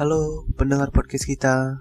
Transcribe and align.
Halo 0.00 0.48
pendengar 0.56 0.88
podcast 0.96 1.28
kita. 1.28 1.76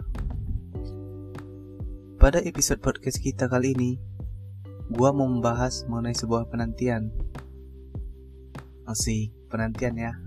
Pada 2.20 2.44
episode 2.44 2.84
podcast 2.84 3.16
kita 3.16 3.48
kali 3.48 3.72
ini, 3.72 3.96
gua 4.92 5.16
mau 5.16 5.24
membahas 5.24 5.88
mengenai 5.88 6.12
sebuah 6.12 6.52
penantian. 6.52 7.16
Masih 8.84 9.32
penantian 9.48 9.96
ya. 9.96 10.20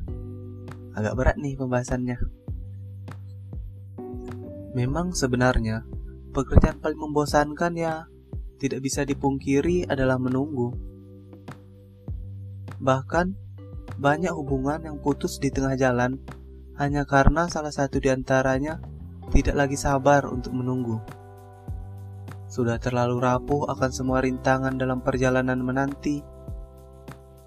Agak 0.97 1.21
berat 1.21 1.37
nih 1.37 1.53
pembahasannya. 1.53 2.17
Memang 4.73 5.13
sebenarnya 5.13 5.85
pekerjaan 6.33 6.81
paling 6.81 6.97
membosankan 6.97 7.77
ya 7.77 8.09
tidak 8.57 8.89
bisa 8.89 9.05
dipungkiri 9.05 9.85
adalah 9.85 10.17
menunggu. 10.17 10.73
Bahkan 12.81 13.37
banyak 14.01 14.33
hubungan 14.33 14.81
yang 14.81 14.97
putus 14.97 15.37
di 15.37 15.53
tengah 15.53 15.77
jalan 15.77 16.41
hanya 16.81 17.05
karena 17.05 17.49
salah 17.49 17.73
satu 17.73 18.01
di 18.01 18.09
antaranya 18.09 18.81
tidak 19.33 19.57
lagi 19.57 19.77
sabar 19.77 20.29
untuk 20.29 20.53
menunggu. 20.57 21.01
Sudah 22.53 22.77
terlalu 22.77 23.17
rapuh 23.21 23.65
akan 23.73 23.91
semua 23.93 24.21
rintangan 24.21 24.77
dalam 24.77 25.01
perjalanan 25.01 25.57
menanti. 25.65 26.21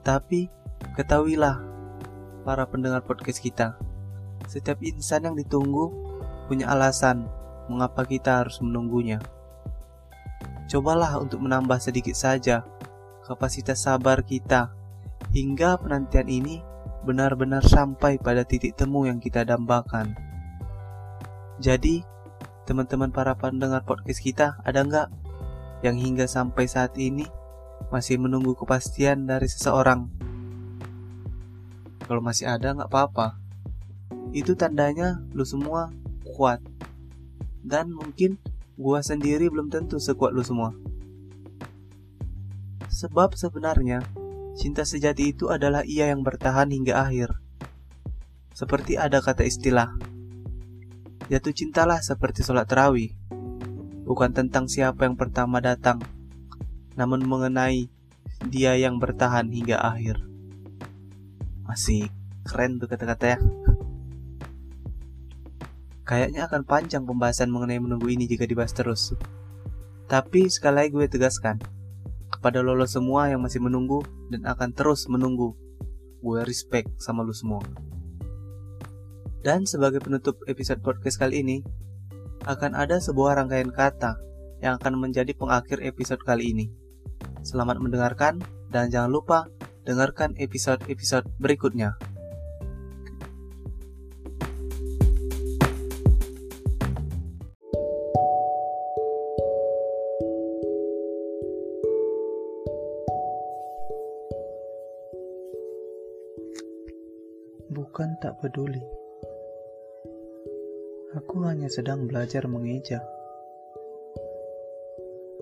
Tapi, 0.01 0.49
ketahuilah, 0.97 1.61
para 2.41 2.65
pendengar 2.65 3.05
podcast 3.05 3.37
kita, 3.41 3.77
setiap 4.49 4.81
insan 4.81 5.29
yang 5.29 5.37
ditunggu 5.37 5.93
punya 6.49 6.69
alasan 6.73 7.25
mengapa 7.69 8.05
kita 8.05 8.45
harus 8.45 8.61
menunggunya. 8.61 9.17
Cobalah 10.69 11.21
untuk 11.21 11.41
menambah 11.45 11.77
sedikit 11.77 12.17
saja 12.17 12.65
kapasitas 13.25 13.81
sabar 13.85 14.21
kita 14.21 14.73
hingga 15.33 15.77
penantian 15.81 16.29
ini 16.29 16.61
benar-benar 17.05 17.61
sampai 17.61 18.17
pada 18.17 18.41
titik 18.41 18.73
temu 18.73 19.05
yang 19.05 19.21
kita 19.21 19.45
dambakan. 19.45 20.17
Jadi, 21.61 22.01
teman-teman 22.65 23.13
para 23.13 23.37
pendengar 23.37 23.85
podcast 23.85 24.19
kita, 24.19 24.57
ada 24.65 24.81
nggak 24.81 25.07
yang 25.85 25.95
hingga 25.95 26.25
sampai 26.25 26.65
saat 26.65 26.97
ini 26.97 27.29
masih 27.93 28.17
menunggu 28.17 28.57
kepastian 28.57 29.29
dari 29.29 29.45
seseorang? 29.45 30.09
Kalau 32.09 32.21
masih 32.25 32.49
ada, 32.49 32.73
nggak 32.73 32.89
apa-apa. 32.89 33.37
Itu 34.33 34.57
tandanya 34.57 35.21
lu 35.31 35.45
semua 35.45 35.93
kuat. 36.25 36.59
Dan 37.61 37.93
mungkin 37.93 38.41
gua 38.75 38.99
sendiri 38.99 39.47
belum 39.47 39.71
tentu 39.71 40.01
sekuat 40.01 40.35
lu 40.35 40.43
semua. 40.43 40.73
Sebab 42.91 43.37
sebenarnya 43.37 44.03
Cinta 44.55 44.87
sejati 44.87 45.35
itu 45.35 45.51
adalah 45.51 45.83
ia 45.83 46.07
yang 46.07 46.23
bertahan 46.23 46.71
hingga 46.71 46.95
akhir. 46.95 47.35
Seperti 48.55 48.95
ada 48.95 49.19
kata 49.19 49.43
istilah, 49.43 49.91
jatuh 51.27 51.51
cintalah 51.51 51.99
seperti 51.99 52.39
sholat 52.39 52.63
terawih, 52.63 53.11
bukan 54.07 54.31
tentang 54.31 54.71
siapa 54.71 55.03
yang 55.03 55.19
pertama 55.19 55.59
datang, 55.59 55.99
namun 56.95 57.27
mengenai 57.27 57.91
dia 58.47 58.79
yang 58.79 58.95
bertahan 58.95 59.51
hingga 59.51 59.75
akhir. 59.75 60.23
Masih 61.67 62.07
keren 62.47 62.79
tuh 62.79 62.87
kata-kata 62.87 63.35
ya. 63.35 63.39
Kayaknya 66.07 66.47
akan 66.47 66.63
panjang 66.63 67.03
pembahasan 67.03 67.51
mengenai 67.51 67.83
menunggu 67.83 68.07
ini 68.07 68.23
jika 68.23 68.47
dibahas 68.47 68.71
terus. 68.71 69.11
Tapi 70.05 70.47
sekali 70.47 70.85
lagi 70.85 70.95
gue 70.95 71.09
tegaskan, 71.09 71.59
kepada 72.45 72.61
lo, 72.61 72.77
lo 72.77 72.85
semua 72.85 73.25
yang 73.25 73.41
masih 73.41 73.57
menunggu 73.57 74.05
dan 74.29 74.45
akan 74.45 74.69
terus 74.69 75.09
menunggu. 75.09 75.57
Gue 76.21 76.45
respect 76.45 76.93
sama 77.01 77.25
lo 77.25 77.33
semua. 77.33 77.65
Dan 79.41 79.65
sebagai 79.65 79.97
penutup 79.97 80.37
episode 80.45 80.77
podcast 80.85 81.17
kali 81.17 81.41
ini, 81.41 81.65
akan 82.45 82.77
ada 82.77 83.01
sebuah 83.01 83.41
rangkaian 83.41 83.73
kata 83.73 84.21
yang 84.61 84.77
akan 84.77 84.93
menjadi 85.01 85.33
pengakhir 85.33 85.81
episode 85.81 86.21
kali 86.21 86.53
ini. 86.53 86.69
Selamat 87.41 87.81
mendengarkan 87.81 88.37
dan 88.69 88.93
jangan 88.93 89.09
lupa 89.09 89.49
dengarkan 89.81 90.37
episode-episode 90.37 91.25
berikutnya. 91.41 91.97
Bukan 107.65 108.21
tak 108.21 108.37
peduli. 108.45 108.81
Aku 111.17 111.41
hanya 111.49 111.65
sedang 111.65 112.05
belajar 112.05 112.45
mengeja. 112.45 113.01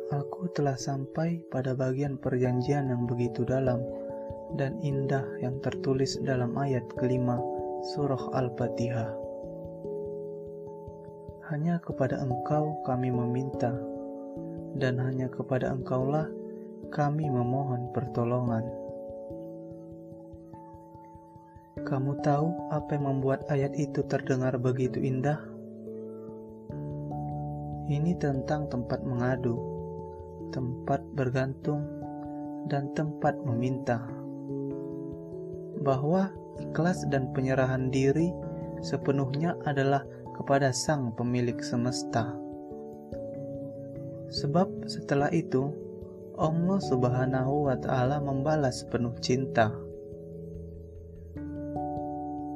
Aku 0.08 0.48
telah 0.56 0.80
sampai 0.80 1.44
pada 1.52 1.76
bagian 1.76 2.16
perjanjian 2.16 2.88
yang 2.88 3.04
begitu 3.12 3.44
dalam 3.44 3.84
dan 4.56 4.80
indah 4.80 5.26
yang 5.44 5.60
tertulis 5.60 6.16
dalam 6.24 6.56
ayat 6.56 6.88
kelima 6.96 7.44
surah 7.92 8.32
Al-Fatihah. 8.40 9.12
Hanya 11.52 11.84
kepada 11.84 12.24
engkau 12.24 12.80
kami 12.88 13.12
meminta, 13.12 13.76
dan 14.80 14.96
hanya 14.96 15.28
kepada 15.28 15.76
engkaulah 15.76 16.32
kami 16.88 17.28
memohon 17.28 17.92
pertolongan. 17.92 18.83
Kamu 21.74 22.22
tahu 22.22 22.70
apa 22.70 22.94
yang 22.94 23.10
membuat 23.10 23.50
ayat 23.50 23.74
itu 23.74 24.06
terdengar 24.06 24.54
begitu 24.62 25.02
indah? 25.02 25.42
Ini 27.90 28.14
tentang 28.22 28.70
tempat 28.70 29.02
mengadu, 29.02 29.58
tempat 30.54 31.02
bergantung, 31.18 31.82
dan 32.70 32.94
tempat 32.94 33.42
meminta. 33.42 34.06
Bahwa 35.82 36.30
ikhlas 36.62 37.10
dan 37.10 37.34
penyerahan 37.34 37.90
diri 37.90 38.30
sepenuhnya 38.86 39.58
adalah 39.66 40.06
kepada 40.38 40.70
Sang 40.70 41.10
Pemilik 41.18 41.58
semesta. 41.58 42.38
Sebab 44.30 44.86
setelah 44.86 45.34
itu, 45.34 45.74
Allah 46.38 46.78
Subhanahu 46.86 47.66
wa 47.66 47.78
Ta'ala 47.82 48.22
membalas 48.22 48.86
penuh 48.86 49.18
cinta 49.26 49.83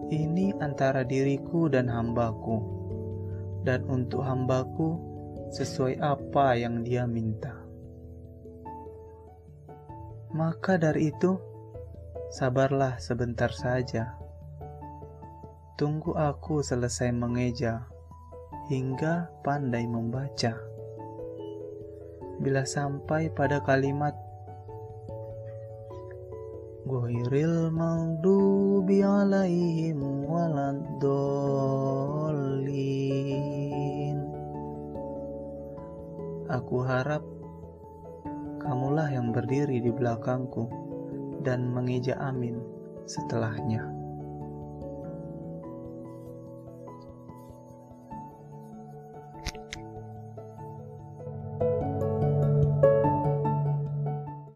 ini 0.07 0.55
antara 0.63 1.03
diriku 1.03 1.67
dan 1.67 1.91
hambaku, 1.91 2.63
dan 3.67 3.83
untuk 3.91 4.23
hambaku 4.23 4.95
sesuai 5.51 5.99
apa 5.99 6.55
yang 6.55 6.83
dia 6.83 7.03
minta. 7.03 7.55
Maka 10.31 10.75
dari 10.79 11.11
itu, 11.11 11.39
sabarlah 12.31 12.99
sebentar 12.99 13.51
saja. 13.51 14.15
Tunggu 15.79 16.15
aku 16.17 16.63
selesai 16.63 17.13
mengeja 17.13 17.85
hingga 18.67 19.31
pandai 19.43 19.87
membaca. 19.87 20.57
Bila 22.37 22.67
sampai 22.67 23.33
pada 23.33 23.63
kalimat 23.63 24.13
Maghdubi 28.87 29.03
alaihim 29.03 29.99
waladdallin 30.23 31.19
Aku 36.47 36.87
harap 36.87 37.19
kamulah 38.63 39.11
yang 39.11 39.35
berdiri 39.35 39.83
di 39.83 39.91
belakangku 39.91 40.71
dan 41.43 41.67
mengeja 41.67 42.15
amin 42.15 42.63
setelahnya. 43.03 43.96